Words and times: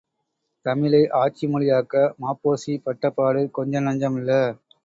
தமிழை 0.65 1.01
ஆட்சி 1.19 1.47
மொழியாக்க 1.47 1.93
ம.பொ.சி.பட்டபாடு 2.21 3.43
கொஞ்ச 3.51 3.81
நஞ்சமல்ல. 3.81 4.31